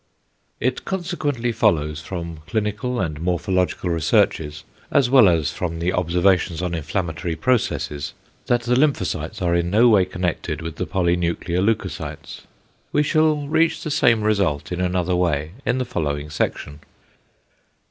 [0.59, 6.73] It consequently follows from clinical and morphological researches, as well as from the observations on
[6.73, 8.15] inflammatory processes,
[8.47, 12.47] =that the lymphocytes are in no way connected with the polynuclear leucocytes=.
[12.91, 16.79] We shall reach the same result in another way in the following section.